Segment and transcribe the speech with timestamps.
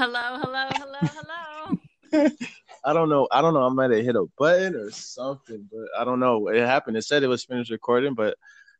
[0.00, 2.28] hello, hello, hello, hello.
[2.86, 3.28] I don't know.
[3.30, 3.66] I don't know.
[3.66, 6.48] I might have hit a button or something, but I don't know.
[6.48, 6.96] It happened.
[6.96, 8.34] It said it was finished recording, but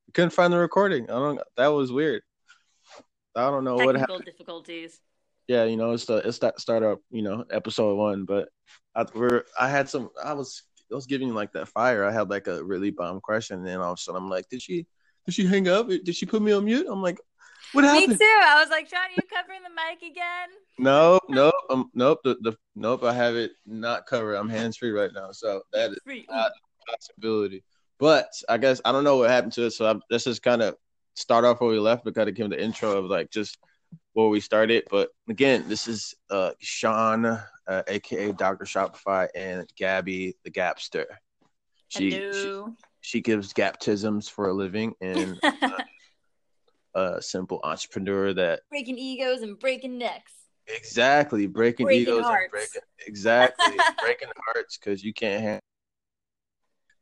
[0.06, 1.04] we couldn't find the recording.
[1.10, 1.40] I don't.
[1.58, 2.22] That was weird.
[3.36, 4.24] I don't know what Technical happened.
[4.24, 4.98] difficulties.
[5.46, 7.00] Yeah, you know, it's the it's that startup.
[7.10, 8.48] You know, episode one, but
[8.94, 10.08] I we're I had some.
[10.24, 12.02] I was I was giving like that fire.
[12.02, 14.48] I had like a really bomb question, and then all of a sudden I'm like,
[14.48, 14.86] did she
[15.26, 15.88] did she hang up?
[15.88, 16.86] Did she put me on mute?
[16.88, 17.18] I'm like,
[17.72, 18.08] what happened?
[18.08, 18.38] Me too.
[18.42, 20.48] I was like, Sean, you covering the mic again?
[20.78, 22.20] Nope, nope, um, nope.
[22.24, 23.04] The, the nope.
[23.04, 24.34] I have it not covered.
[24.34, 26.26] I'm hands free right now, so that is Free.
[26.28, 27.62] not a possibility.
[27.98, 29.72] But I guess I don't know what happened to it.
[29.72, 30.76] So I, let's just kind of
[31.14, 33.58] start off where we left, but kind of give the intro of like just
[34.14, 34.84] where we started.
[34.90, 41.04] But again, this is uh Sean, uh, aka Doctor Shopify, and Gabby the Gapster.
[41.88, 42.62] She, she
[43.00, 45.82] she gives gaptisms for a living and uh,
[46.94, 50.32] a simple entrepreneur that breaking egos and breaking necks.
[50.66, 52.42] exactly breaking, Breaking egos hearts.
[52.42, 55.60] and breaking exactly breaking hearts because you can't handle.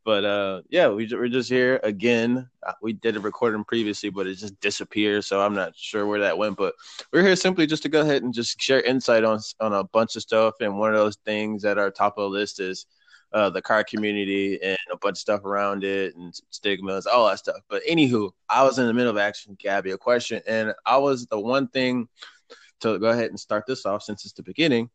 [0.05, 2.49] But uh, yeah, we we're just here again.
[2.67, 6.21] Uh, We did a recording previously, but it just disappeared, so I'm not sure where
[6.21, 6.57] that went.
[6.57, 6.75] But
[7.13, 10.17] we're here simply just to go ahead and just share insight on on a bunch
[10.17, 10.55] of stuff.
[10.61, 12.87] And one of those things that are top of the list is
[13.33, 17.39] uh, the car community and a bunch of stuff around it and stigmas, all that
[17.39, 17.61] stuff.
[17.69, 21.27] But anywho, I was in the middle of asking Gabby a question, and I was
[21.27, 22.09] the one thing
[22.81, 24.89] to go ahead and start this off since it's the beginning.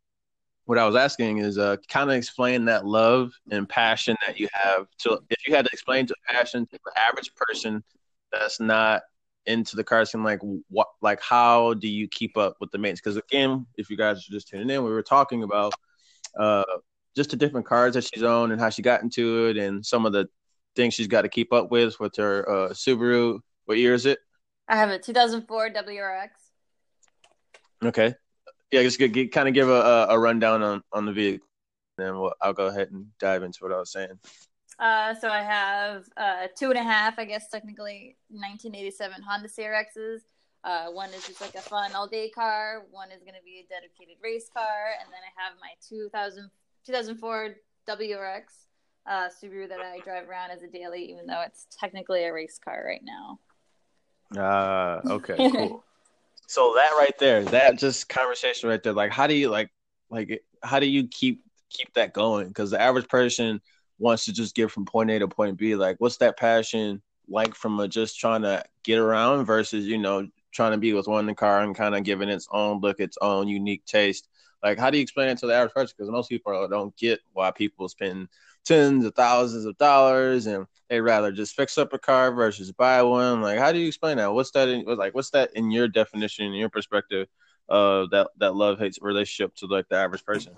[0.65, 4.47] What I was asking is uh, kind of explain that love and passion that you
[4.53, 4.87] have.
[4.99, 7.83] To if you had to explain to passion to the average person
[8.31, 9.01] that's not
[9.45, 13.01] into the car scene, like what, like how do you keep up with the maintenance?
[13.01, 15.73] Because again, if you guys are just tuning in, we were talking about
[16.39, 16.63] uh,
[17.15, 20.05] just the different cars that she's owned and how she got into it, and some
[20.05, 20.27] of the
[20.75, 23.39] things she's got to keep up with with her uh, Subaru.
[23.65, 24.19] What year is it?
[24.67, 26.29] I have a 2004 WRX.
[27.83, 28.15] Okay.
[28.71, 31.47] Yeah, just get, kind of give a, a rundown on, on the vehicle,
[31.97, 34.19] and then we'll, I'll go ahead and dive into what I was saying.
[34.79, 40.21] Uh, so I have uh, two and a half, I guess technically 1987 Honda CRXs.
[40.63, 42.85] Uh, one is just like a fun all day car.
[42.89, 46.49] One is going to be a dedicated race car, and then I have my 2000,
[46.85, 47.55] 2004
[47.87, 48.43] WRX
[49.05, 52.59] uh, Subaru that I drive around as a daily, even though it's technically a race
[52.63, 53.39] car right now.
[54.37, 55.83] Ah, okay, cool.
[56.47, 59.69] so that right there, that just conversation right there, like how do you like,
[60.09, 62.47] like how do you keep keep that going?
[62.47, 63.61] Because the average person
[63.99, 65.75] wants to just get from point A to point B.
[65.75, 70.27] Like, what's that passion like from a, just trying to get around versus you know
[70.51, 72.99] trying to be with one in the car and kind of giving its own look,
[72.99, 74.27] its own unique taste.
[74.63, 75.93] Like, how do you explain it to the average person?
[75.97, 78.29] Because most people don't get why people spend
[78.63, 83.01] tens of thousands of dollars and they rather just fix up a car versus buy
[83.01, 83.41] one.
[83.41, 84.33] Like, how do you explain that?
[84.33, 84.69] What's that?
[84.69, 87.27] In, like, what's that in your definition, in your perspective,
[87.69, 90.53] of that that love hate relationship to like the average person?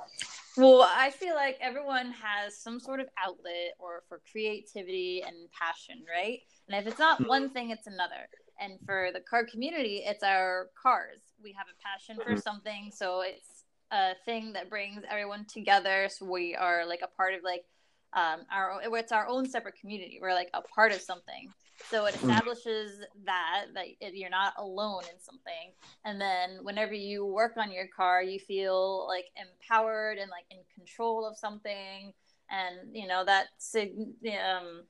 [0.58, 6.04] Well, I feel like everyone has some sort of outlet or for creativity and passion,
[6.10, 6.40] right?
[6.70, 8.30] And if it's not one thing, it's another.
[8.60, 11.20] And for the car community, it's our cars.
[11.44, 13.55] We have a passion for something, so it's
[13.92, 16.08] a thing that brings everyone together.
[16.10, 17.66] So we are like a part of like
[18.14, 20.20] um, our it's our own separate community.
[20.22, 21.52] We're like a part of something.
[21.90, 25.74] So it establishes that that it- you're not alone in something.
[26.06, 30.60] And then whenever you work on your car, you feel like empowered and like in
[30.74, 32.14] control of something.
[32.50, 34.84] And you know that sig- um,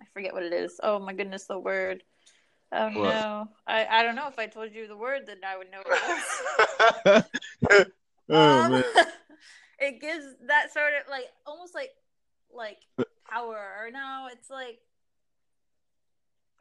[0.00, 0.80] I forget what it is.
[0.82, 2.02] Oh my goodness, the word.
[2.72, 3.14] Oh What?
[3.14, 4.28] no, I I don't know.
[4.28, 5.88] If I told you the word, then I would know it
[7.06, 7.24] was.
[8.30, 8.84] oh Um, man.
[9.80, 11.90] it gives that sort of like almost like
[12.54, 12.78] like
[13.28, 14.78] power or no it's like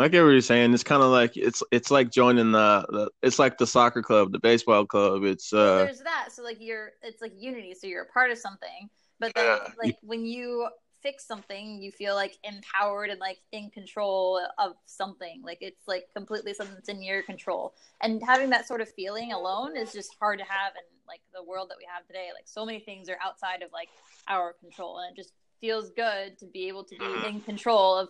[0.02, 0.74] I get what you're saying.
[0.74, 4.32] It's kind of like it's it's like joining the, the it's like the soccer club,
[4.32, 5.26] the baseball club.
[5.26, 8.32] It's well, uh there's that so like you're it's like unity so you're a part
[8.32, 8.90] of something
[9.20, 9.68] but then Yeah.
[9.78, 10.70] like when you
[11.02, 16.06] fix something you feel like empowered and like in control of something like it's like
[16.16, 20.16] completely something that's in your control and having that sort of feeling alone is just
[20.20, 23.10] hard to have in like the world that we have today like so many things
[23.10, 23.90] are outside of like
[24.28, 28.10] our control and it just feels good to be able to be in control of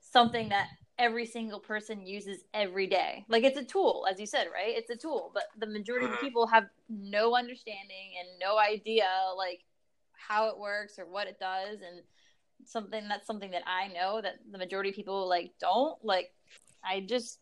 [0.00, 0.68] something that
[0.98, 3.24] every single person uses every day.
[3.28, 4.74] Like it's a tool, as you said, right?
[4.76, 6.24] It's a tool, but the majority of mm-hmm.
[6.24, 9.60] people have no understanding and no idea like
[10.28, 12.02] how it works or what it does and
[12.64, 16.32] something that's something that I know that the majority of people like don't like
[16.84, 17.38] I just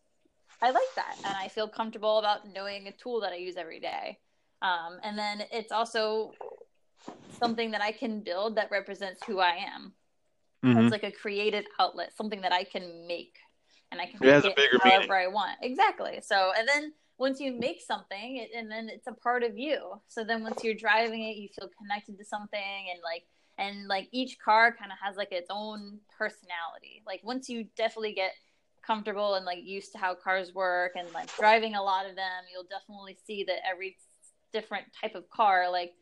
[0.61, 3.79] I like that and I feel comfortable about knowing a tool that I use every
[3.79, 4.19] day.
[4.61, 6.31] Um, and then it's also
[7.39, 9.93] something that I can build that represents who I am.
[10.63, 10.83] mhm.
[10.83, 13.35] It's like a creative outlet, something that I can make,
[13.91, 15.11] and I can It has make a bigger however meaning.
[15.11, 15.57] I want.
[15.61, 16.21] Exactly.
[16.23, 20.01] So, and then once you make something it, and then it's a part of you.
[20.07, 22.59] So then once you're driving it you feel connected to something
[22.91, 23.25] and like
[23.57, 27.03] and like each car kind of has like its own personality.
[27.05, 28.31] Like once you definitely get
[28.85, 32.43] comfortable and like used to how cars work and like driving a lot of them
[32.51, 33.95] you'll definitely see that every
[34.51, 35.93] different type of car like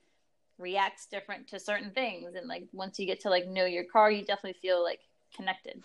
[0.57, 2.35] reacts different to certain things.
[2.35, 4.99] And like once you get to like know your car you definitely feel like
[5.35, 5.83] connected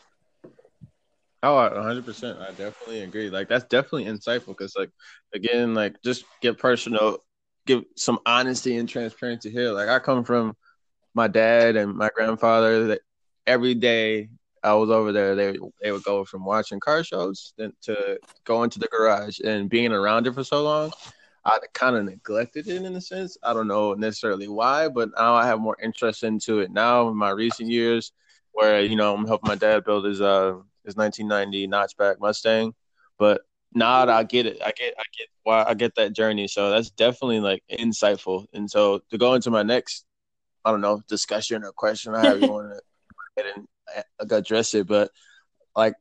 [1.43, 2.39] Oh, 100%.
[2.41, 3.31] I definitely agree.
[3.31, 4.91] Like that's definitely insightful because like
[5.35, 7.19] again, like just get personal,
[7.67, 9.71] give some honesty and transparency here.
[9.71, 10.57] Like I come from
[11.15, 13.01] my dad and my grandfather that
[13.47, 14.31] every day
[14.63, 18.71] I was over there, they they would go from watching car shows then to going
[18.71, 20.93] to the garage and being around it for so long.
[21.45, 23.39] I kind of neglected it in a sense.
[23.43, 27.17] I don't know necessarily why, but now I have more interest into it now in
[27.17, 28.13] my recent years,
[28.53, 30.55] where you know I'm helping my dad build his uh
[30.87, 32.73] his 1990 notchback Mustang.
[33.19, 33.43] But
[33.73, 34.59] now I get it.
[34.63, 36.49] I get I get why I get that journey.
[36.49, 38.47] So that's definitely like insightful.
[38.53, 40.05] And so to go into my next,
[40.65, 42.73] I don't know, discussion or question, I have you want
[43.39, 45.11] to address it, but
[45.75, 45.95] like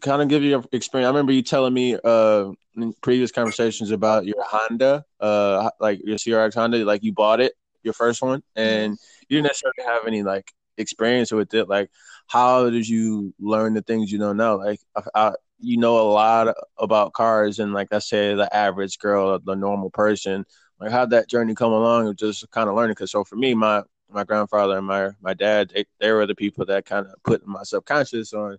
[0.00, 1.06] kind of give you your experience.
[1.06, 6.16] I remember you telling me uh, in previous conversations about your Honda, uh, like your
[6.16, 8.96] CRX Honda, like you bought it, your first one, and
[9.28, 11.68] you didn't necessarily have any like experience with it.
[11.68, 11.90] Like,
[12.26, 14.56] how did you learn the things you know now?
[14.58, 14.80] Like,
[15.14, 19.54] I, you know a lot about cars, and like I say, the average girl, the
[19.54, 20.44] normal person.
[20.80, 22.08] Like, how'd that journey come along?
[22.08, 22.92] Of just kind of learning.
[22.92, 26.34] Because so for me, my my grandfather and my my dad, they, they were the
[26.34, 28.58] people that kind of put my subconscious on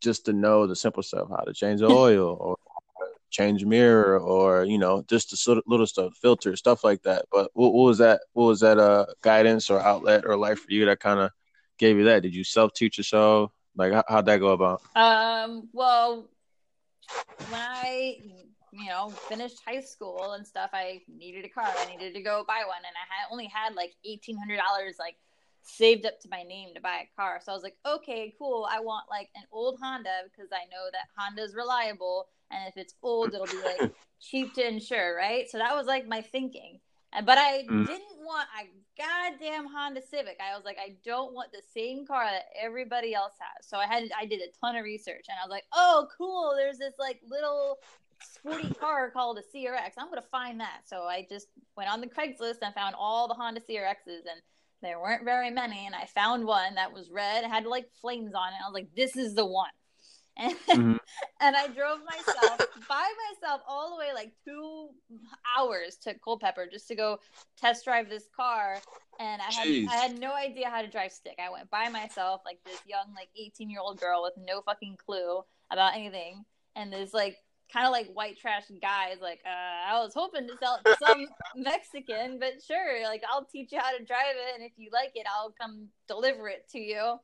[0.00, 2.56] just to know the simple stuff, how to change the oil or
[3.30, 7.26] change a mirror or you know just the little stuff, filter stuff like that.
[7.30, 8.22] But what, what was that?
[8.32, 11.30] What was that uh guidance or outlet or life for you that kind of
[11.78, 12.22] gave you that?
[12.22, 13.52] Did you self teach yourself?
[13.76, 14.82] Like how, how'd that go about?
[14.94, 15.68] Um.
[15.72, 16.28] Well,
[17.50, 18.18] when I
[18.72, 21.66] you know finished high school and stuff, I needed a car.
[21.66, 24.96] I needed to go buy one, and I had only had like eighteen hundred dollars
[24.98, 25.16] like
[25.66, 27.40] saved up to my name to buy a car.
[27.44, 28.66] So I was like, okay, cool.
[28.70, 32.28] I want like an old Honda because I know that Honda's reliable.
[32.50, 35.48] And if it's old, it'll be like cheap to insure, right?
[35.50, 36.78] So that was like my thinking.
[37.24, 37.86] But I mm.
[37.86, 38.68] didn't want a
[39.00, 40.38] goddamn Honda Civic.
[40.40, 43.66] I was like, I don't want the same car that everybody else has.
[43.66, 46.54] So I had I did a ton of research and I was like, oh cool,
[46.56, 47.78] there's this like little
[48.20, 49.92] sporty car called a CRX.
[49.98, 50.82] I'm gonna find that.
[50.86, 54.40] So I just went on the Craigslist and found all the Honda CRXs and
[54.82, 57.44] there weren't very many, and I found one that was red.
[57.44, 58.56] Had like flames on it.
[58.62, 59.70] I was like, "This is the one."
[60.38, 60.96] And, mm-hmm.
[61.40, 64.90] and I drove myself by myself all the way like two
[65.56, 67.18] hours to Culpeper just to go
[67.56, 68.78] test drive this car.
[69.18, 71.38] And I had I had no idea how to drive stick.
[71.38, 74.98] I went by myself, like this young like eighteen year old girl with no fucking
[75.04, 75.40] clue
[75.70, 76.44] about anything.
[76.74, 77.38] And this like
[77.72, 79.16] kind of like white trash guys.
[79.20, 83.44] Like, uh, I was hoping to sell it to some Mexican, but sure, like I'll
[83.44, 86.68] teach you how to drive it, and if you like it, I'll come deliver it
[86.72, 87.16] to you.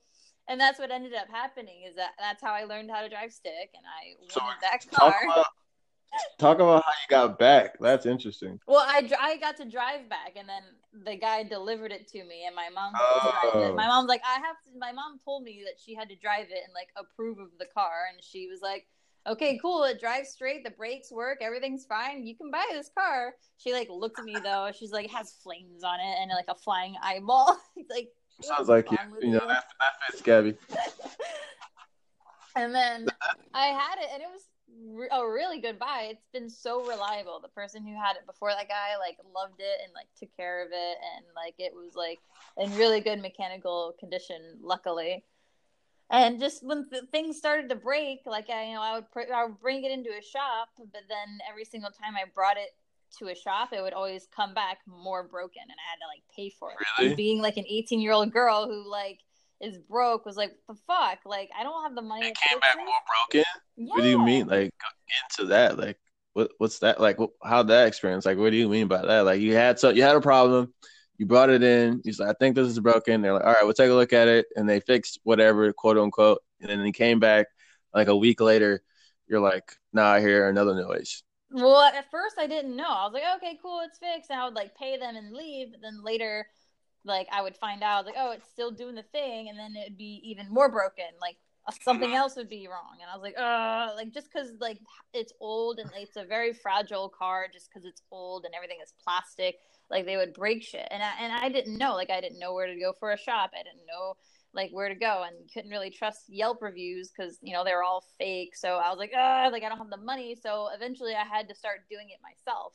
[0.48, 1.84] And that's what ended up happening.
[1.88, 4.90] Is that that's how I learned how to drive stick, and I so wanted that
[4.90, 5.10] car.
[5.10, 5.46] Talk about,
[6.38, 7.78] talk about how you got back.
[7.80, 8.58] That's interesting.
[8.66, 10.62] Well, I I got to drive back, and then
[11.04, 12.92] the guy delivered it to me, and my mom.
[12.96, 13.72] Oh.
[13.76, 14.78] My mom's like, I have to.
[14.78, 17.66] My mom told me that she had to drive it and like approve of the
[17.66, 18.86] car, and she was like
[19.26, 19.84] okay, cool.
[19.84, 20.64] It drives straight.
[20.64, 21.38] The brakes work.
[21.40, 22.26] Everything's fine.
[22.26, 23.34] You can buy this car.
[23.58, 24.70] She like looked at me though.
[24.76, 27.58] She's like, has flames on it and like a flying eyeball.
[27.90, 28.08] like
[28.40, 28.98] sounds like you.
[29.20, 30.56] You know that, that fits Gabby.
[32.56, 33.08] and then
[33.54, 34.42] I had it, and it was
[34.98, 36.08] re- a really good buy.
[36.10, 37.40] It's been so reliable.
[37.40, 40.64] The person who had it before that guy like loved it and like took care
[40.64, 42.20] of it, and like it was like
[42.56, 44.58] in really good mechanical condition.
[44.62, 45.24] Luckily
[46.12, 49.32] and just when th- things started to break like i you know i would pr-
[49.34, 52.70] i would bring it into a shop but then every single time i brought it
[53.18, 56.22] to a shop it would always come back more broken and i had to like
[56.34, 57.08] pay for it really?
[57.08, 59.20] and being like an 18 year old girl who like
[59.60, 62.76] is broke was like the fuck like i don't have the money it came back
[62.76, 62.86] more
[63.30, 63.44] broken
[63.76, 63.86] yeah.
[63.92, 64.72] what do you mean like
[65.30, 65.98] into that like
[66.32, 69.40] what what's that like how that experience like what do you mean by that like
[69.40, 70.72] you had so you had a problem
[71.22, 72.00] you brought it in.
[72.02, 73.22] He's like, I think this is broken.
[73.22, 74.46] They're like, all right, we'll take a look at it.
[74.56, 76.42] And they fixed whatever, quote unquote.
[76.60, 77.46] And then he came back
[77.94, 78.82] like a week later.
[79.28, 81.22] You're like, nah, I hear another noise.
[81.52, 82.88] Well, at first I didn't know.
[82.88, 84.30] I was like, okay, cool, it's fixed.
[84.30, 85.72] And I would like pay them and leave.
[85.72, 86.46] But then later,
[87.04, 89.48] like I would find out, like, oh, it's still doing the thing.
[89.48, 91.04] And then it'd be even more broken.
[91.20, 91.36] Like
[91.82, 92.98] something else would be wrong.
[93.00, 94.78] And I was like, uh, like just because like
[95.12, 98.94] it's old and it's a very fragile car, just because it's old and everything is
[99.04, 99.56] plastic
[99.92, 102.54] like they would break shit and I, and I didn't know like I didn't know
[102.54, 104.14] where to go for a shop I didn't know
[104.54, 107.82] like where to go and couldn't really trust Yelp reviews because you know they were
[107.82, 108.54] all fake.
[108.54, 110.36] So I was like, ah, like I don't have the money.
[110.40, 112.74] So eventually I had to start doing it myself.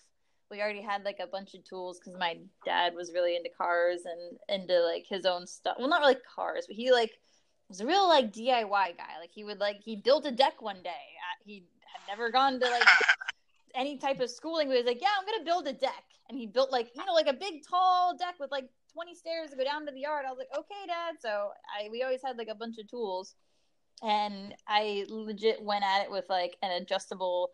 [0.49, 4.01] We already had like a bunch of tools because my dad was really into cars
[4.05, 5.75] and into like his own stuff.
[5.77, 7.11] Well, not really cars, but he like
[7.69, 9.19] was a real like DIY guy.
[9.19, 10.91] Like he would like he built a deck one day.
[11.45, 12.87] He had never gone to like
[13.75, 14.67] any type of schooling.
[14.67, 17.05] But he was like, yeah, I'm gonna build a deck, and he built like you
[17.05, 19.99] know like a big tall deck with like 20 stairs to go down to the
[19.99, 20.25] yard.
[20.27, 21.17] I was like, okay, dad.
[21.19, 23.35] So I we always had like a bunch of tools,
[24.01, 27.51] and I legit went at it with like an adjustable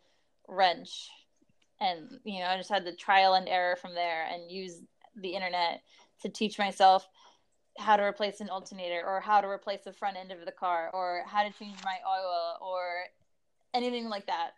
[0.47, 1.09] wrench,
[1.81, 4.79] and you know I just had the trial and error from there, and use
[5.17, 5.81] the internet
[6.21, 7.05] to teach myself
[7.77, 10.91] how to replace an alternator or how to replace the front end of the car
[10.93, 13.03] or how to change my oil or
[13.73, 14.51] anything like that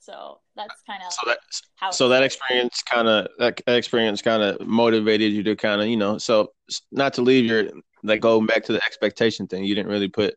[0.00, 1.38] so that's kind of so that
[1.76, 5.86] how so that experience kind of that experience kind of motivated you to kind of
[5.88, 6.52] you know so
[6.90, 7.70] not to leave your
[8.02, 9.64] like go back to the expectation thing.
[9.64, 10.34] You didn't really put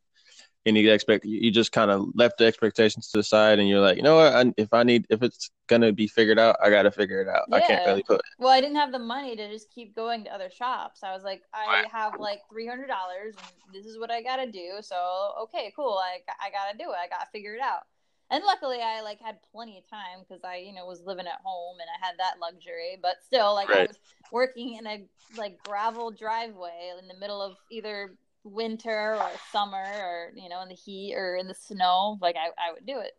[0.66, 1.26] any expect.
[1.26, 4.16] You just kind of left the expectations to the side, and you're like, you know
[4.16, 4.34] what?
[4.34, 7.44] I, if I need, if it's gonna be figured out, I gotta figure it out.
[7.50, 7.58] Yeah.
[7.58, 8.22] I can't really put.
[8.40, 11.04] Well, I didn't have the money to just keep going to other shops.
[11.04, 11.92] I was like, I right.
[11.92, 14.78] have like three hundred dollars, and this is what I gotta do.
[14.82, 16.00] So okay, cool.
[16.02, 16.96] I I gotta do it.
[16.96, 17.84] I gotta figure it out
[18.34, 21.40] and luckily i like had plenty of time because i you know was living at
[21.44, 23.82] home and i had that luxury but still like right.
[23.82, 24.00] i was
[24.32, 25.06] working in a
[25.38, 30.68] like gravel driveway in the middle of either winter or summer or you know in
[30.68, 33.12] the heat or in the snow like i, I would do it.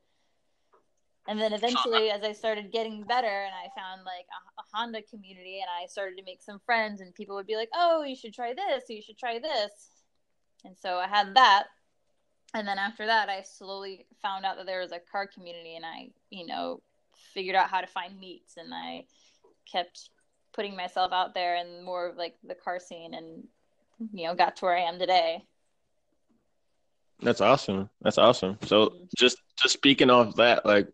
[1.26, 5.00] And then eventually as i started getting better and i found like a, a honda
[5.02, 8.16] community and i started to make some friends and people would be like oh you
[8.16, 8.84] should try this.
[8.90, 9.70] You should try this.
[10.66, 11.68] And so i had that
[12.54, 15.84] and then after that i slowly found out that there was a car community and
[15.84, 16.80] i you know
[17.34, 19.04] figured out how to find meets and i
[19.70, 20.10] kept
[20.54, 23.44] putting myself out there and more of like the car scene and
[24.12, 25.42] you know got to where i am today.
[27.20, 27.88] That's awesome.
[28.02, 28.58] That's awesome.
[28.64, 29.04] So mm-hmm.
[29.16, 30.88] just just speaking off that like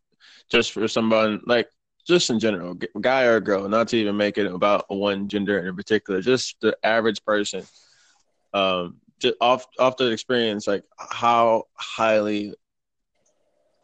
[0.50, 1.68] just for someone like
[2.06, 5.76] just in general guy or girl not to even make it about one gender in
[5.76, 7.62] particular just the average person
[8.52, 12.54] um just off off the experience, like how highly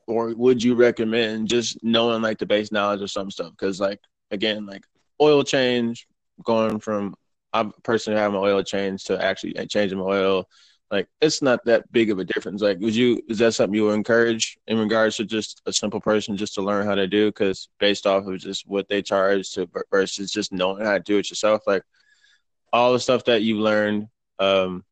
[0.07, 3.50] or would you recommend just knowing like the base knowledge of some stuff?
[3.50, 4.00] Because like
[4.31, 4.85] again, like
[5.21, 6.07] oil change,
[6.45, 7.14] going from
[7.52, 10.49] I personally have my oil change to actually changing my oil,
[10.90, 12.62] like it's not that big of a difference.
[12.62, 16.00] Like, would you is that something you would encourage in regards to just a simple
[16.00, 17.26] person just to learn how to do?
[17.26, 21.19] Because based off of just what they charge to versus just knowing how to do
[21.19, 21.83] it yourself, like
[22.73, 24.07] all the stuff that you learned
[24.38, 24.85] um,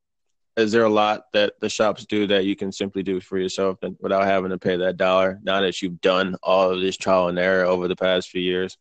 [0.56, 3.78] is there a lot that the shops do that you can simply do for yourself
[3.82, 7.28] and without having to pay that dollar now that you've done all of this trial
[7.28, 8.78] and error over the past few years?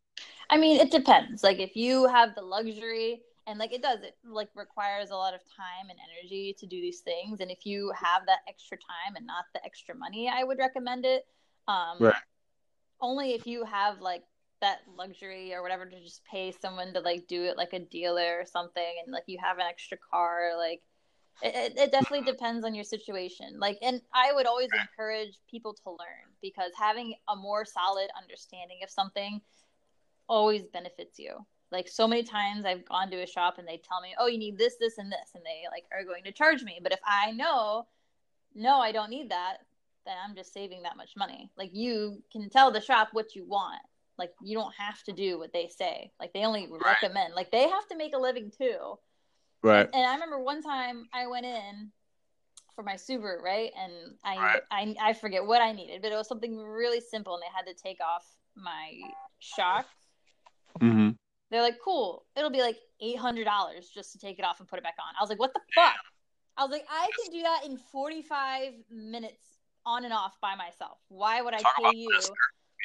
[0.50, 1.44] I mean it depends.
[1.44, 5.34] Like if you have the luxury and like it does it like requires a lot
[5.34, 7.39] of time and energy to do these things.
[7.39, 11.06] And if you have that extra time and not the extra money i would recommend
[11.06, 11.25] it.
[11.68, 12.13] Um right.
[13.01, 14.24] only if you have like
[14.62, 18.39] that luxury or whatever to just pay someone to like do it like a dealer
[18.39, 20.82] or something and like you have an extra car like
[21.42, 23.60] it, it definitely depends on your situation.
[23.60, 28.80] Like and i would always encourage people to learn because having a more solid understanding
[28.84, 29.42] of something
[30.30, 31.34] always benefits you.
[31.72, 34.38] Like so many times i've gone to a shop and they tell me oh you
[34.38, 36.80] need this this and this and they like are going to charge me.
[36.82, 37.88] But if i know
[38.56, 39.58] no i don't need that
[40.06, 41.50] then i'm just saving that much money.
[41.58, 43.82] Like you can tell the shop what you want.
[44.18, 46.12] Like you don't have to do what they say.
[46.20, 46.96] Like they only right.
[47.02, 47.34] recommend.
[47.34, 48.98] Like they have to make a living too
[49.63, 49.89] Right.
[49.93, 51.91] And I remember one time I went in
[52.75, 53.72] for my Subaru, right?
[53.77, 53.93] And
[54.24, 54.62] I, right.
[54.70, 57.65] I I forget what I needed, but it was something really simple, and they had
[57.65, 58.91] to take off my
[59.39, 59.86] shock.
[60.82, 61.12] Mm-hmm.
[61.50, 64.67] They're like, "Cool, it'll be like eight hundred dollars just to take it off and
[64.67, 65.96] put it back on." I was like, "What the fuck?"
[66.58, 69.46] I was like, "I can do that in forty five minutes
[69.86, 70.98] on and off by myself.
[71.08, 72.20] Why would I Talk pay you?"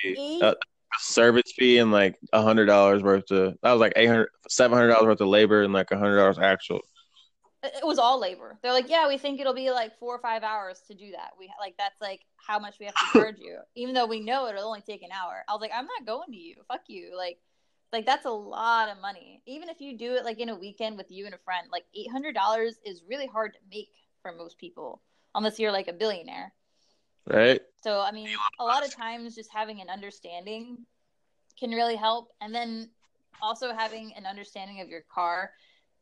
[0.05, 0.55] Eight uh,
[0.99, 4.77] service fee and like a hundred dollars worth of that was like eight hundred seven
[4.77, 6.81] hundred dollars worth of labor and like a hundred dollars actual.
[7.63, 8.57] It was all labor.
[8.63, 11.33] They're like, yeah, we think it'll be like four or five hours to do that.
[11.39, 14.47] We like that's like how much we have to charge you, even though we know
[14.47, 15.45] it'll only take an hour.
[15.49, 16.55] I was like, I'm not going to you.
[16.69, 17.17] Fuck you.
[17.17, 17.39] Like,
[17.93, 19.43] like that's a lot of money.
[19.47, 21.85] Even if you do it like in a weekend with you and a friend, like
[21.97, 23.89] eight hundred dollars is really hard to make
[24.23, 25.03] for most people,
[25.35, 26.53] unless you're like a billionaire.
[27.29, 27.61] Right.
[27.83, 30.79] So, I mean, a lot of times just having an understanding
[31.59, 32.31] can really help.
[32.41, 32.91] And then
[33.43, 35.53] also having an understanding of your car,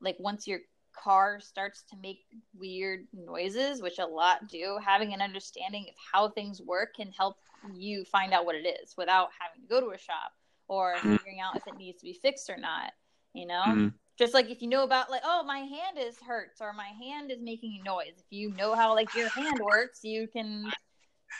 [0.00, 0.60] like once your
[0.92, 2.20] car starts to make
[2.58, 7.36] weird noises, which a lot do, having an understanding of how things work can help
[7.74, 10.32] you find out what it is without having to go to a shop
[10.68, 11.16] or mm-hmm.
[11.16, 12.92] figuring out if it needs to be fixed or not,
[13.34, 13.62] you know?
[13.66, 13.88] Mm-hmm.
[14.18, 17.30] just like if you know about like oh my hand is hurts or my hand
[17.30, 20.70] is making noise if you know how like your hand works you can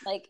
[0.05, 0.29] like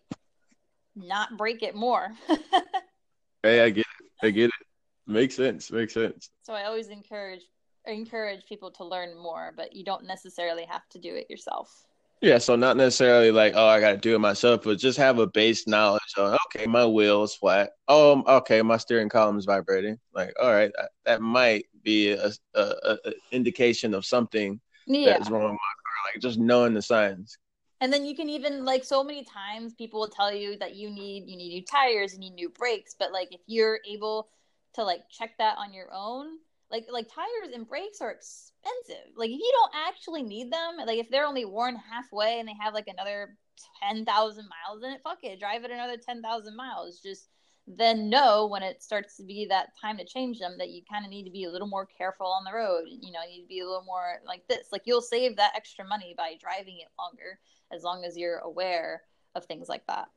[0.94, 2.10] not break it more
[3.42, 4.66] hey i get it i get it
[5.06, 7.42] makes sense makes sense so i always encourage
[7.86, 11.86] encourage people to learn more but you don't necessarily have to do it yourself
[12.22, 15.18] yeah, so not necessarily like, oh, I got to do it myself, but just have
[15.18, 17.72] a base knowledge of, okay, my wheel is flat.
[17.88, 19.98] Oh, okay, my steering column is vibrating.
[20.14, 25.10] Like, all right, that, that might be a, a, a, indication of something yeah.
[25.10, 26.12] that's wrong with my car.
[26.14, 27.36] Like, just knowing the signs.
[27.80, 30.90] And then you can even like so many times people will tell you that you
[30.90, 34.28] need you need new tires, and you need new brakes, but like if you're able
[34.74, 36.26] to like check that on your own,
[36.70, 39.12] like like tires and brakes are expensive.
[39.16, 42.56] Like if you don't actually need them, like if they're only worn halfway and they
[42.60, 43.36] have like another
[43.82, 47.00] ten thousand miles in it, fuck it, drive it another ten thousand miles.
[47.00, 47.28] Just
[47.66, 51.04] then know when it starts to be that time to change them that you kind
[51.04, 52.84] of need to be a little more careful on the road.
[52.86, 54.68] You know, you need to be a little more like this.
[54.70, 57.38] Like you'll save that extra money by driving it longer
[57.72, 59.02] as long as you're aware
[59.34, 60.08] of things like that.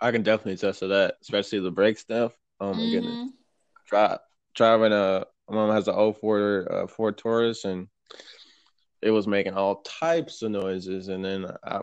[0.00, 2.32] I can definitely attest to that, especially the brake stuff.
[2.60, 2.92] Oh my mm-hmm.
[2.92, 3.30] goodness.
[3.86, 4.18] Drive,
[4.54, 7.88] driving a my mom has an 04 uh, Ford Taurus, and
[9.02, 11.08] it was making all types of noises.
[11.08, 11.80] And then I,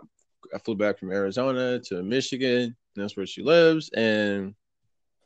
[0.54, 2.75] I flew back from Arizona to Michigan.
[2.96, 3.89] that's where she lives.
[3.96, 4.56] And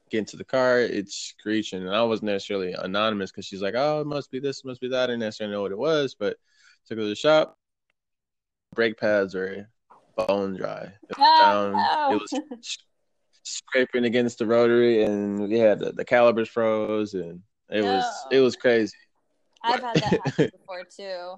[0.09, 1.81] get into the car, it's screeching.
[1.81, 4.89] And I wasn't necessarily anonymous because she's like, "Oh, it must be this, must be
[4.89, 6.37] that." I didn't necessarily know what it was, but
[6.87, 7.57] took her to the shop.
[8.75, 9.69] Brake pads are
[10.15, 10.91] bone dry.
[11.09, 11.71] It was oh, down.
[11.73, 12.15] No.
[12.15, 12.77] It was
[13.43, 17.95] scraping against the rotary, and yeah, the, the calipers froze, and it no.
[17.95, 18.95] was it was crazy.
[19.63, 21.35] I've had that happen before too.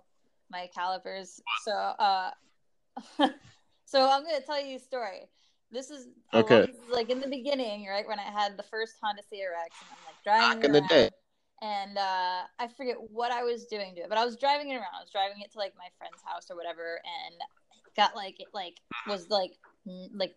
[0.52, 1.42] My calipers.
[1.64, 2.32] So uh
[3.86, 5.30] so I'm gonna tell you a story.
[5.72, 6.68] This is okay.
[6.68, 9.90] This is like in the beginning, right when I had the first Honda CRX, and
[9.92, 11.10] I'm like driving Back in the day.
[11.62, 14.76] And uh, I forget what I was doing to it, but I was driving it
[14.76, 14.94] around.
[14.96, 17.36] I was driving it to like my friend's house or whatever, and
[17.96, 19.54] got like it like was like
[20.14, 20.36] like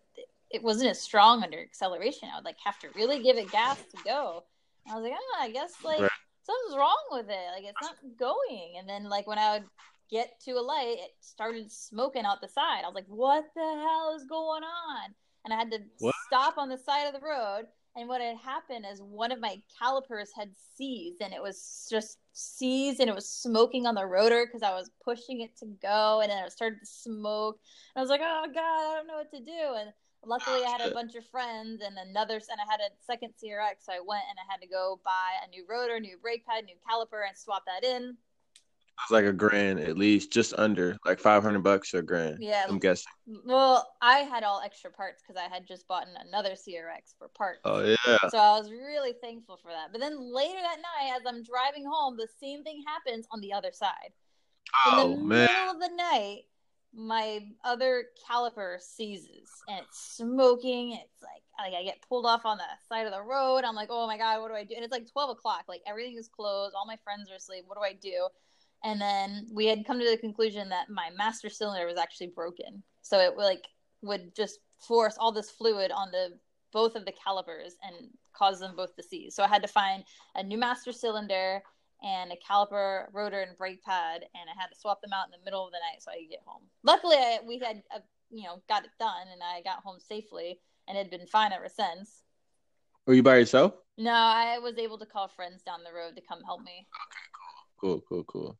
[0.51, 2.29] it wasn't as strong under acceleration.
[2.31, 4.43] I would like have to really give it gas to go.
[4.89, 6.11] I was like, oh, I guess like right.
[6.43, 7.47] something's wrong with it.
[7.55, 8.75] Like it's not going.
[8.77, 9.65] And then like when I would
[10.09, 12.81] get to a light, it started smoking out the side.
[12.83, 15.13] I was like, what the hell is going on?
[15.45, 16.15] And I had to what?
[16.25, 17.65] stop on the side of the road.
[17.99, 22.17] And what had happened is one of my calipers had seized and it was just
[22.31, 26.21] seized and it was smoking on the rotor because I was pushing it to go
[26.21, 27.59] and then it started to smoke.
[27.93, 29.75] And I was like, oh God, I don't know what to do.
[29.77, 29.91] And
[30.23, 33.83] luckily I had a bunch of friends and another and I had a second CRX
[33.83, 36.63] so I went and I had to go buy a new rotor, new brake pad,
[36.63, 38.15] new caliper and swap that in.
[39.01, 42.37] It's like a grand at least, just under like five hundred bucks or a grand.
[42.41, 43.11] Yeah, I'm guessing.
[43.45, 47.61] Well, I had all extra parts because I had just bought another CRX for parts.
[47.65, 48.17] Oh yeah.
[48.29, 49.91] So I was really thankful for that.
[49.91, 53.53] But then later that night, as I'm driving home, the same thing happens on the
[53.53, 54.11] other side.
[54.85, 55.47] Oh In the oh, man.
[55.47, 56.41] middle of the night,
[56.93, 60.93] my other caliper seizes and it's smoking.
[60.93, 63.63] It's like like I get pulled off on the side of the road.
[63.63, 64.75] I'm like, oh my god, what do I do?
[64.75, 65.65] And it's like twelve o'clock.
[65.67, 66.73] Like everything is closed.
[66.75, 67.65] All my friends are asleep.
[67.67, 68.27] What do I do?
[68.83, 72.83] And then we had come to the conclusion that my master cylinder was actually broken.
[73.01, 73.65] So it like
[74.01, 76.35] would just force all this fluid onto
[76.71, 79.35] both of the calipers and cause them both to seize.
[79.35, 80.03] So I had to find
[80.35, 81.61] a new master cylinder
[82.01, 85.31] and a caliper, rotor, and brake pad, and I had to swap them out in
[85.31, 86.61] the middle of the night so I could get home.
[86.83, 90.59] Luckily, I, we had uh, you know got it done, and I got home safely,
[90.87, 92.23] and it had been fine ever since.
[93.05, 93.73] Were you by yourself?
[93.97, 96.87] No, I was able to call friends down the road to come help me.
[96.95, 97.25] Okay,
[97.81, 98.57] cool, cool, cool, cool.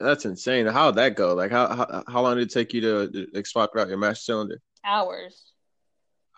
[0.00, 0.66] That's insane.
[0.66, 1.34] How would that go?
[1.34, 4.24] Like, how how, how long did it take you to like swap out your master
[4.24, 4.60] cylinder?
[4.84, 5.52] Hours.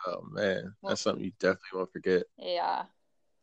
[0.07, 2.25] Oh man, well, that's something you definitely won't forget.
[2.38, 2.85] Yeah,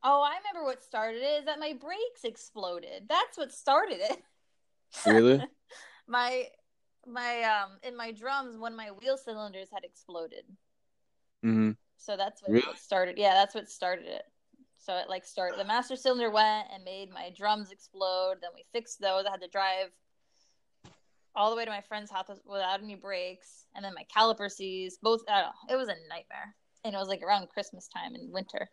[0.03, 1.39] Oh, I remember what started it.
[1.39, 3.05] Is that my brakes exploded?
[3.07, 4.21] That's what started it.
[5.05, 5.41] Really?
[6.07, 6.47] my
[7.07, 10.43] my um in my drums one of my wheel cylinders had exploded.
[11.43, 11.71] Mm-hmm.
[11.97, 12.75] So that's what really?
[12.75, 13.17] started.
[13.17, 14.23] Yeah, that's what started it.
[14.77, 18.35] So it like started the master cylinder went and made my drums explode.
[18.41, 19.25] Then we fixed those.
[19.25, 19.89] I had to drive
[21.35, 24.99] all the way to my friend's house without any brakes, and then my caliper seized.
[25.01, 28.15] Both, I don't know, it was a nightmare, and it was like around Christmas time
[28.15, 28.69] in winter.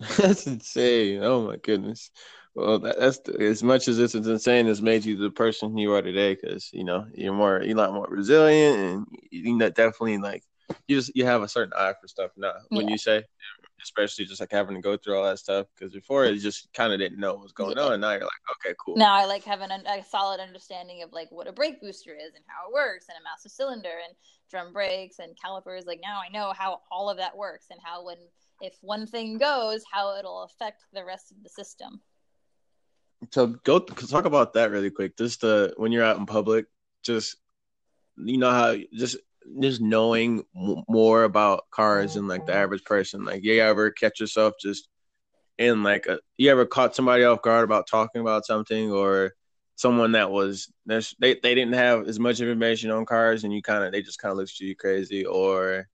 [0.18, 1.22] That's insane.
[1.22, 2.10] Oh my goodness.
[2.54, 4.66] Well, that, that's as much as it's insane.
[4.66, 7.80] It's made you the person you are today because you know you're more, you're a
[7.80, 10.42] lot more resilient, and you know definitely like
[10.86, 12.52] you just you have a certain eye for stuff now.
[12.68, 12.92] When yeah.
[12.92, 13.24] you say,
[13.82, 16.92] especially just like having to go through all that stuff because before it just kind
[16.92, 17.84] of didn't know what was going yeah.
[17.84, 18.00] on.
[18.00, 18.30] Now you're like,
[18.64, 18.96] okay, cool.
[18.96, 22.34] Now I like having a, a, solid understanding of like what a brake booster is
[22.34, 24.14] and how it works, and a master cylinder and
[24.50, 25.84] drum brakes and calipers.
[25.86, 28.18] Like now I know how all of that works and how when
[28.60, 32.00] if one thing goes, how it'll affect the rest of the system.
[33.30, 35.16] So go talk about that really quick.
[35.16, 36.66] Just uh, when you're out in public,
[37.02, 37.36] just
[38.16, 39.16] you know how just
[39.60, 43.24] just knowing more about cars than like the average person.
[43.24, 44.88] Like, you ever catch yourself just
[45.58, 49.34] in like a, you ever caught somebody off guard about talking about something or
[49.76, 53.84] someone that was they they didn't have as much information on cars and you kind
[53.84, 55.88] of they just kind of looked at you crazy or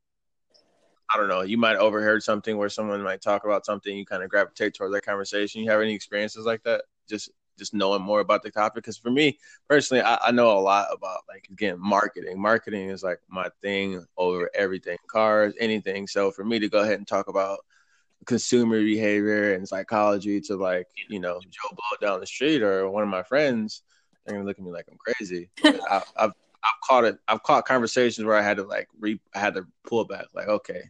[1.13, 4.23] I don't know you might overheard something where someone might talk about something you kind
[4.23, 5.63] of gravitate towards that conversation.
[5.63, 6.83] You have any experiences like that?
[7.09, 8.85] Just just knowing more about the topic.
[8.85, 12.41] Because for me personally I, I, know a lot about like again marketing.
[12.41, 16.07] Marketing is like my thing over everything cars anything.
[16.07, 17.61] So for me to go ahead and talk about
[18.27, 23.03] consumer behavior and psychology to like you know joe blow down the street or one
[23.03, 23.83] of my friends
[24.25, 25.49] they're gonna look at me like i'm crazy.
[25.65, 29.39] I, have I've caught it i've caught conversations where i had to like re i
[29.39, 30.83] had to pull back like okay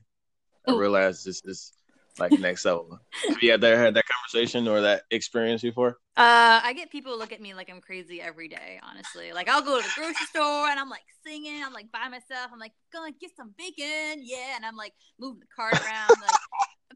[0.67, 1.73] i realized this is
[2.19, 2.99] like next level.
[3.29, 5.99] Have you ever had that conversation or that experience before?
[6.17, 8.81] Uh, I get people look at me like I'm crazy every day.
[8.83, 12.09] Honestly, like I'll go to the grocery store and I'm like singing, I'm like by
[12.09, 16.11] myself, I'm like gonna get some bacon, yeah, and I'm like moving the cart around.
[16.21, 16.37] Like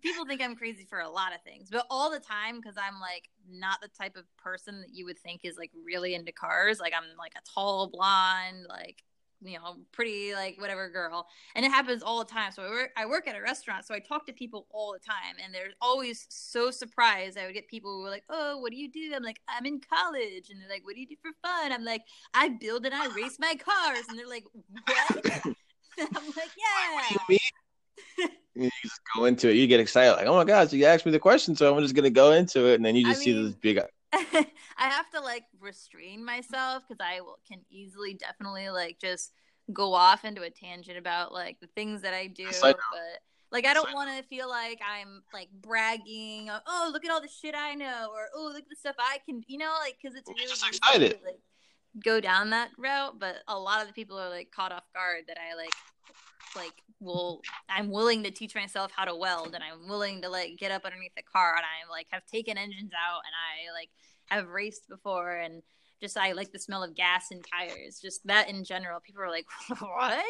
[0.02, 3.00] people think I'm crazy for a lot of things, but all the time because I'm
[3.00, 6.80] like not the type of person that you would think is like really into cars.
[6.80, 9.02] Like I'm like a tall blonde, like
[9.44, 12.52] you know, pretty like whatever girl, and it happens all the time.
[12.52, 14.98] So I work, I work at a restaurant, so I talk to people all the
[14.98, 17.38] time, and they're always so surprised.
[17.38, 19.66] I would get people who were like, "Oh, what do you do?" I'm like, "I'm
[19.66, 22.02] in college," and they're like, "What do you do for fun?" I'm like,
[22.34, 25.24] "I build and I race my cars," and they're like, "What?"
[25.98, 27.36] I'm like, "Yeah."
[28.54, 29.54] you just go into it.
[29.54, 31.94] You get excited, like, "Oh my gosh, you asked me the question, so I'm just
[31.94, 33.80] gonna go into it," and then you just I mean, see this big
[34.12, 39.32] I have to like restrain myself because I will, can easily definitely like just
[39.72, 42.76] go off into a tangent about like the things that I do, but
[43.50, 46.50] like I don't want to feel like I'm like bragging.
[46.50, 48.96] Or, oh, look at all the shit I know, or oh, look at the stuff
[48.98, 51.18] I can, you know, like because it's really just excited.
[51.20, 51.38] To, like,
[52.02, 53.18] go down that route.
[53.18, 55.72] But a lot of the people are like caught off guard that I like
[56.56, 60.56] like will I'm willing to teach myself how to weld and I'm willing to like
[60.58, 63.90] get up underneath the car and I like have taken engines out and I like
[64.34, 65.62] have raced before and
[66.00, 68.00] just I like the smell of gas and tires.
[68.02, 69.00] Just that in general.
[69.00, 69.46] People are like,
[69.78, 70.24] What?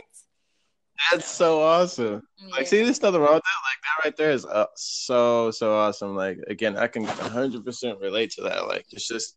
[1.10, 2.22] That's so awesome.
[2.38, 2.54] Yeah.
[2.54, 3.62] Like, see, there's nothing wrong with that.
[3.64, 6.14] Like, that right there is uh, so, so awesome.
[6.14, 8.68] Like, again, I can 100% relate to that.
[8.68, 9.36] Like, it's just,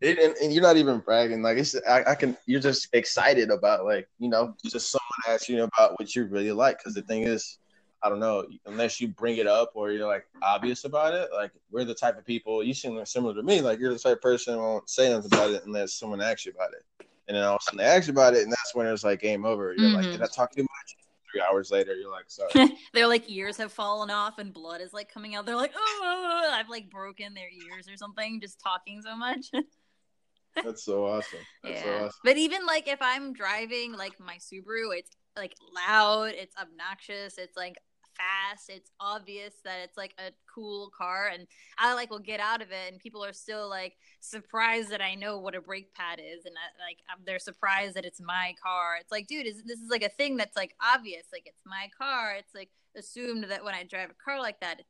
[0.00, 1.42] it, and, and, you're not even bragging.
[1.42, 2.36] Like it's, I, I, can.
[2.46, 6.52] You're just excited about like you know, just someone asking you about what you really
[6.52, 6.78] like.
[6.78, 7.58] Because the thing is,
[8.02, 11.30] I don't know, unless you bring it up or you're like obvious about it.
[11.32, 12.62] Like we're the type of people.
[12.62, 13.60] You seem like similar to me.
[13.60, 16.46] Like you're the type of person who won't say nothing about it unless someone asks
[16.46, 16.84] you about it.
[17.28, 19.02] And then all of a sudden they ask you about it, and that's when it's
[19.02, 19.74] like game over.
[19.76, 19.96] You're mm-hmm.
[19.96, 20.96] like, did I talk too much?
[21.32, 22.72] Three hours later, you're like, sorry.
[22.94, 25.44] They're like ears have fallen off and blood is like coming out.
[25.44, 29.46] They're like, oh, I've like broken their ears or something just talking so much.
[30.64, 31.40] That's so awesome.
[31.62, 31.82] That's yeah.
[31.82, 32.20] So awesome.
[32.24, 37.56] But even like if I'm driving like my Subaru, it's like loud, it's obnoxious, it's
[37.56, 37.76] like
[38.16, 41.46] fast, it's obvious that it's like a cool car and
[41.78, 45.14] I like will get out of it and people are still like surprised that I
[45.14, 48.96] know what a brake pad is and I, like they're surprised that it's my car.
[49.00, 51.88] It's like, dude, is, this is like a thing that's like obvious, like it's my
[51.96, 52.34] car.
[52.38, 54.80] It's like assumed that when I drive a car like that.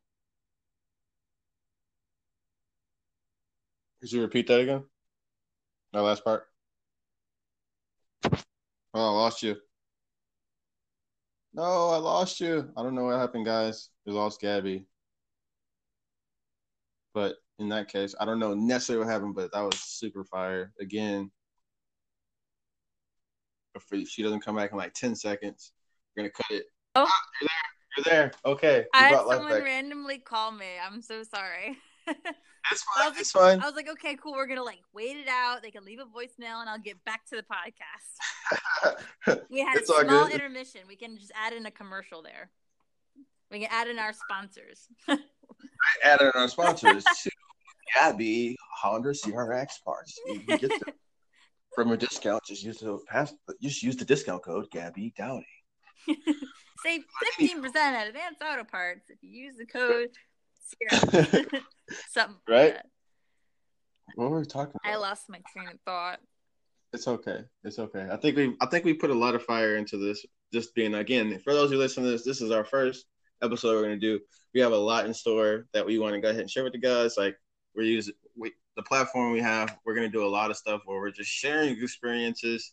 [4.00, 4.84] Could you repeat that again?
[5.92, 6.46] That last part.
[8.32, 8.34] Oh,
[8.94, 9.56] I lost you.
[11.56, 12.70] No, I lost you.
[12.76, 13.88] I don't know what happened, guys.
[14.04, 14.84] We lost Gabby.
[17.14, 20.74] But in that case, I don't know necessarily what happened, but that was super fire.
[20.78, 21.30] Again,
[23.74, 25.72] if she doesn't come back in like 10 seconds,
[26.14, 26.66] we're going to cut it.
[26.94, 27.96] Oh, ah, you're there.
[27.96, 28.32] You're there.
[28.44, 28.76] Okay.
[28.80, 30.66] You I had someone randomly call me.
[30.84, 31.78] I'm so sorry.
[32.72, 33.12] It's fine.
[33.16, 33.60] It's like, fine.
[33.60, 34.32] I was like, okay, cool.
[34.32, 35.62] We're gonna like wait it out.
[35.62, 39.40] They can leave a voicemail, and I'll get back to the podcast.
[39.50, 40.80] we had it's a small intermission.
[40.88, 42.50] We can just add in a commercial there.
[43.50, 44.88] We can add in our sponsors.
[45.08, 45.18] I
[46.02, 47.30] added our sponsors to
[47.94, 50.18] Gabby Honda CRX parts.
[50.26, 50.94] You can get them
[51.74, 52.42] from a discount.
[52.44, 53.32] Just use the pass.
[53.62, 55.46] Just use the discount code Gabby Dowdy.
[56.82, 60.08] Save fifteen percent at Advanced Auto Parts if you use the code
[62.10, 62.74] Something right.
[62.74, 62.82] Like
[64.16, 64.92] what were we talking about?
[64.92, 66.18] I lost my train of thought.
[66.92, 67.40] It's okay.
[67.64, 68.08] It's okay.
[68.10, 70.24] I think we I think we put a lot of fire into this.
[70.52, 73.06] Just being again, for those who listen to this, this is our first
[73.42, 74.20] episode we're gonna do.
[74.54, 76.72] We have a lot in store that we want to go ahead and share with
[76.72, 77.16] the guys.
[77.16, 77.36] Like
[77.74, 80.98] we're using we the platform we have, we're gonna do a lot of stuff where
[80.98, 82.72] we're just sharing experiences,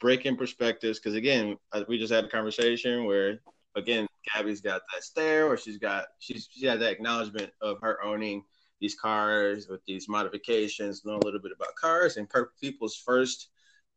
[0.00, 0.98] breaking perspectives.
[0.98, 3.40] Because again, uh, we just had a conversation where
[3.76, 8.02] again, Gabby's got that stare, or she's got she's she had that acknowledgement of her
[8.02, 8.44] owning
[8.80, 12.28] these cars with these modifications, know a little bit about cars, and
[12.60, 13.48] people's first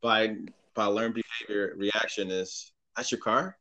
[0.01, 0.36] by
[0.73, 3.57] by learned behavior reaction is that's your car,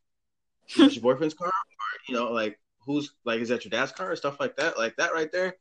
[0.76, 4.12] that's your boyfriend's car, or you know, like who's like is that your dad's car
[4.12, 5.56] or stuff like that, like that right there.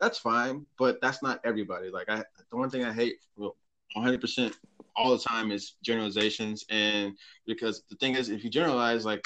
[0.00, 1.90] That's fine, but that's not everybody.
[1.90, 3.56] Like I, the one thing I hate, well,
[3.94, 4.56] 100 percent
[4.96, 9.24] all the time is generalizations, and because the thing is, if you generalize, like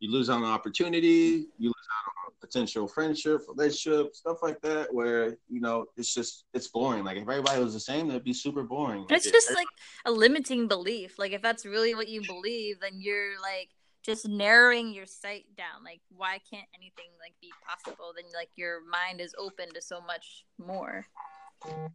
[0.00, 4.92] you lose out on opportunity, you lose out on potential friendship, relationship, stuff like that,
[4.92, 7.04] where you know it's just it's boring.
[7.04, 9.02] Like if everybody was the same, that'd be super boring.
[9.02, 9.68] Like, it's just like
[10.04, 11.18] a limiting belief.
[11.18, 13.70] Like if that's really what you believe, then you're like
[14.04, 15.82] just narrowing your sight down.
[15.84, 18.12] Like why can't anything like be possible?
[18.14, 21.06] Then like your mind is open to so much more.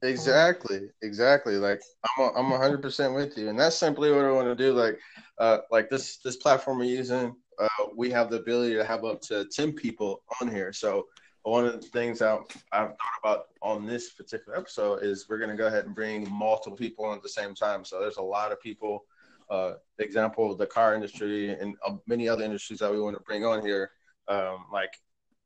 [0.01, 1.55] Exactly, exactly.
[1.55, 1.81] Like
[2.17, 4.73] I'm, a, I'm 100 percent with you, and that's simply what I want to do.
[4.73, 4.99] Like,
[5.37, 9.21] uh, like this this platform we're using, uh, we have the ability to have up
[9.21, 10.73] to 10 people on here.
[10.73, 11.07] So
[11.43, 12.39] one of the things I've,
[12.71, 16.29] I've thought about on this particular episode is we're going to go ahead and bring
[16.31, 17.85] multiple people on at the same time.
[17.85, 19.05] So there's a lot of people.
[19.49, 23.43] Uh, example, the car industry and uh, many other industries that we want to bring
[23.43, 23.91] on here.
[24.29, 24.93] Um, like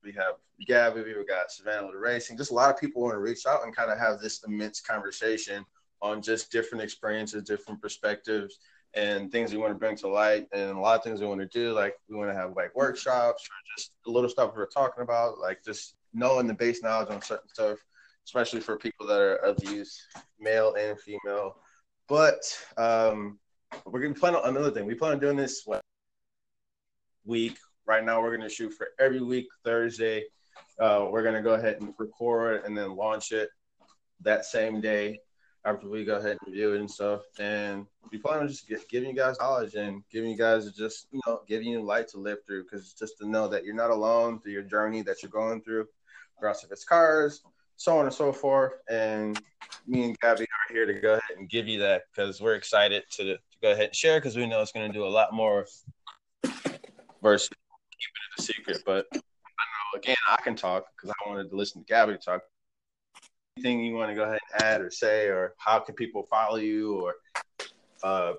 [0.03, 0.35] we have
[0.67, 2.37] Gabby, we've got Savannah the Racing.
[2.37, 4.79] Just a lot of people want to reach out and kind of have this immense
[4.79, 5.65] conversation
[6.03, 8.59] on just different experiences, different perspectives,
[8.95, 11.41] and things we want to bring to light and a lot of things we want
[11.41, 14.67] to do like we want to have like workshops or just little stuff we are
[14.67, 17.77] talking about like just knowing the base knowledge on certain stuff
[18.25, 20.07] especially for people that are of use
[20.39, 21.57] male and female.
[22.07, 22.41] But
[22.77, 23.39] um
[23.85, 24.85] we're gonna plan on another thing.
[24.85, 25.81] We plan on doing this what,
[27.25, 27.57] week.
[27.85, 30.25] Right now we're gonna shoot for every week thursday.
[30.79, 33.49] Uh, we're gonna go ahead and record and then launch it
[34.21, 35.19] that same day
[35.65, 37.21] after we go ahead and review it and stuff.
[37.39, 41.19] And we plan on just giving you guys knowledge and giving you guys just, you
[41.25, 44.39] know, giving you light to live through because just to know that you're not alone
[44.39, 45.87] through your journey that you're going through,
[46.37, 47.41] regardless if it's cars,
[47.77, 48.73] so on and so forth.
[48.89, 49.41] And
[49.87, 53.03] me and Gabby are here to go ahead and give you that because we're excited
[53.13, 55.33] to, to go ahead and share because we know it's going to do a lot
[55.33, 55.65] more
[57.23, 58.83] versus keeping it a secret.
[58.85, 62.43] But I know, again, I can talk because I wanted to listen to Gabby talk
[63.57, 66.57] anything you want to go ahead and add or say, or how can people follow
[66.57, 67.15] you, or
[68.03, 68.33] uh,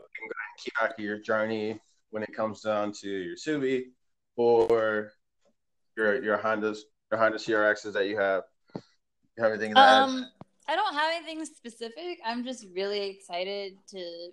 [0.59, 3.85] keep track of your journey when it comes down to your Subi
[4.37, 5.13] or
[5.97, 6.79] your your Hondas,
[7.11, 8.43] your Honda CRXs that you have.
[8.75, 10.19] You have anything to um,
[10.69, 10.73] add?
[10.73, 12.19] I don't have anything specific.
[12.25, 14.29] I'm just really excited to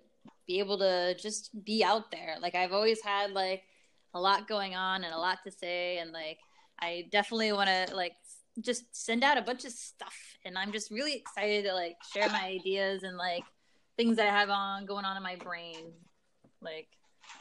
[0.46, 2.36] be able to just be out there.
[2.40, 3.62] Like I've always had like
[4.12, 6.38] a lot going on and a lot to say, and like
[6.78, 8.12] I definitely want to like
[8.60, 10.14] just send out a bunch of stuff.
[10.44, 13.44] And i'm just really excited to like share my ideas and like
[13.96, 15.92] things that i have on going on in my brain.
[16.60, 16.88] Like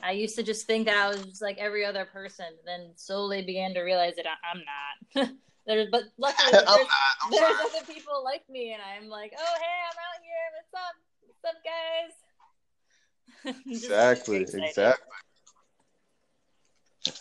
[0.02, 3.42] i used to just think that i was just like every other person then slowly
[3.42, 5.30] began to realize that I, am not.
[5.66, 6.86] There's but luckily oh,
[7.32, 10.50] there's, uh, there's other people like me and i'm like oh hey i'm out here.
[10.58, 10.96] What's up?
[11.22, 12.14] What's up guys?
[13.66, 15.14] Exactly exactly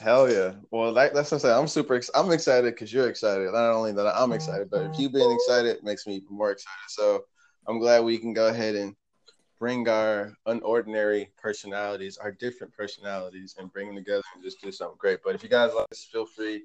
[0.01, 0.53] Hell yeah!
[0.71, 1.59] Well, that, that's what I'm saying.
[1.59, 1.95] I'm super.
[1.95, 3.51] Ex- I'm excited because you're excited.
[3.53, 6.89] Not only that I'm excited, but if you being excited makes me more excited.
[6.89, 7.25] So
[7.67, 8.95] I'm glad we can go ahead and
[9.59, 14.97] bring our unordinary personalities, our different personalities, and bring them together and just do something
[14.99, 15.21] great.
[15.25, 16.63] But if you guys like this, feel free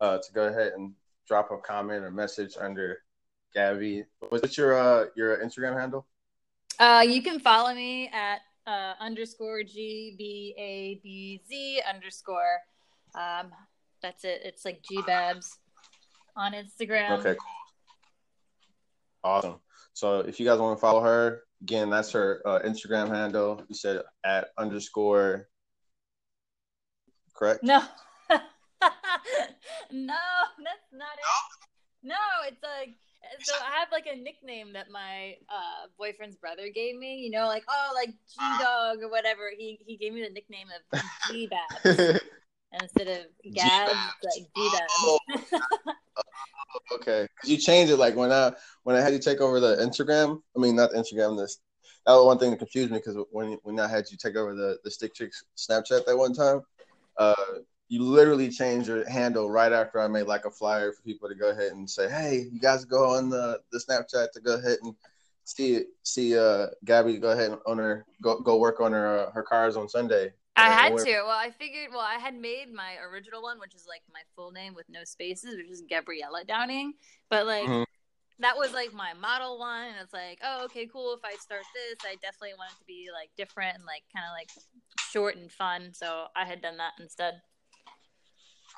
[0.00, 0.92] uh, to go ahead and
[1.26, 2.98] drop a comment or message under
[3.54, 4.04] Gabby.
[4.28, 6.06] What's your uh, your Instagram handle?
[6.78, 12.58] Uh, you can follow me at uh, underscore G B A B Z underscore.
[13.14, 13.50] Um,
[14.02, 14.42] that's it.
[14.44, 15.58] It's like G Babs
[16.36, 17.18] on Instagram.
[17.18, 17.48] Okay, cool.
[19.24, 19.54] Awesome.
[19.94, 23.62] So if you guys want to follow her, again, that's her uh, Instagram handle.
[23.68, 25.48] You said at underscore.
[27.34, 27.62] Correct.
[27.62, 27.80] No.
[28.30, 30.14] no,
[30.58, 31.68] that's not it.
[32.02, 32.14] No,
[32.46, 32.96] it's like
[33.42, 37.16] so I have like a nickname that my uh, boyfriend's brother gave me.
[37.16, 39.50] You know, like oh, like G Dog or whatever.
[39.56, 42.20] He he gave me the nickname of G Babs
[42.80, 45.60] instead of Gabs, like G Babs.
[46.20, 46.96] Oh.
[46.96, 49.76] okay, because you changed it like when I when I had you take over the
[49.76, 50.40] Instagram.
[50.56, 51.38] I mean, not the Instagram.
[51.38, 51.60] This
[52.04, 54.54] that was one thing that confused me because when when I had you take over
[54.54, 56.62] the the Stick Chicks Snapchat that one time.
[57.16, 57.34] Uh,
[57.88, 61.34] you literally changed your handle right after I made like a flyer for people to
[61.34, 64.78] go ahead and say, "Hey, you guys go on the, the Snapchat to go ahead
[64.82, 64.94] and
[65.44, 69.30] see see uh Gabby go ahead and on her go go work on her uh,
[69.32, 71.22] her cars on Sunday." I had to.
[71.24, 71.90] Well, I figured.
[71.92, 75.04] Well, I had made my original one, which is like my full name with no
[75.04, 76.94] spaces, which is Gabriella Downing.
[77.30, 77.84] But like, mm-hmm.
[78.40, 81.14] that was like my model one, and it's like, oh, okay, cool.
[81.14, 84.26] If I start this, I definitely want it to be like different and like kind
[84.26, 84.50] of like
[85.12, 85.94] short and fun.
[85.94, 87.40] So I had done that instead.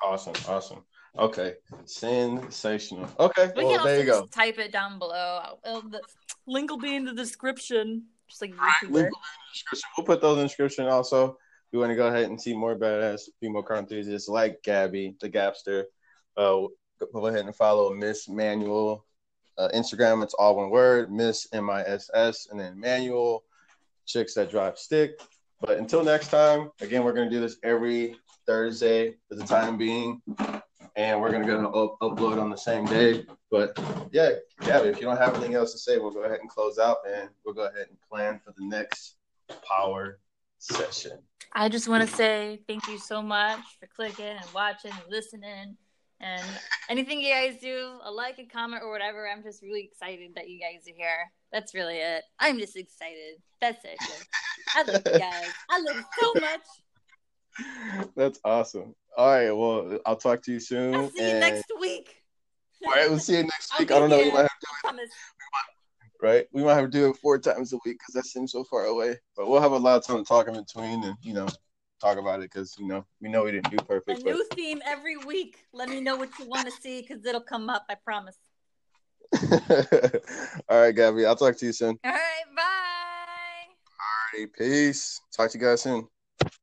[0.03, 0.83] Awesome, awesome.
[1.19, 3.09] Okay, sensational.
[3.19, 4.25] Okay, We well can there you go.
[4.27, 5.57] type it down below.
[5.63, 6.01] Uh, the
[6.47, 8.03] link will be in the description.
[8.29, 8.91] Just like Right, YouTuber.
[8.91, 9.89] link will be in the description.
[9.97, 11.29] We'll put those in the description also.
[11.31, 15.15] If you want to go ahead and see more badass female car enthusiasts like Gabby,
[15.21, 15.83] the Gapster,
[16.37, 16.67] uh,
[17.13, 19.05] go ahead and follow Miss Manual.
[19.57, 23.43] Uh, Instagram, it's all one word, Miss M I S S, and then Manual,
[24.05, 25.19] chicks that drive stick.
[25.59, 28.15] But until next time, again, we're going to do this every
[28.51, 30.21] Thursday for the time being.
[30.97, 33.25] And we're to go up- upload on the same day.
[33.49, 33.79] But
[34.11, 36.77] yeah, Gabby, if you don't have anything else to say, we'll go ahead and close
[36.77, 39.15] out and we'll go ahead and plan for the next
[39.65, 40.19] power
[40.57, 41.19] session.
[41.53, 45.77] I just want to say thank you so much for clicking and watching and listening.
[46.19, 46.43] And
[46.89, 50.49] anything you guys do, a like, a comment, or whatever, I'm just really excited that
[50.49, 51.31] you guys are here.
[51.53, 52.23] That's really it.
[52.37, 53.41] I'm just excited.
[53.61, 53.97] That's it.
[54.75, 55.49] I love you guys.
[55.69, 56.61] I love you so much.
[58.15, 58.95] That's awesome.
[59.17, 60.95] All right, well, I'll talk to you soon.
[60.95, 62.23] I'll see you next week.
[62.85, 63.91] All right, we'll see you next week.
[63.91, 64.19] I don't know.
[64.19, 65.09] We might have I promise.
[66.21, 66.45] right?
[66.51, 68.85] We might have to do it four times a week because that seems so far
[68.85, 69.17] away.
[69.35, 71.47] But we'll have a lot of time to talk in between and you know
[71.99, 74.23] talk about it because you know we know we didn't do A perfect.
[74.23, 75.65] But new theme every week.
[75.73, 77.85] Let me know what you want to see because it'll come up.
[77.89, 78.37] I promise.
[80.69, 81.97] all right, Gabby, I'll talk to you soon.
[82.03, 82.19] All right.
[82.55, 82.61] Bye.
[83.99, 85.21] All right, peace.
[85.35, 86.07] Talk to you guys soon.